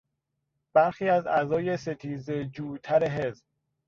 برخی 0.75 1.09
از 1.09 1.27
اعضای 1.27 1.77
ستیزه 1.77 2.45
جوتر 2.45 3.03
حزب 3.07 3.43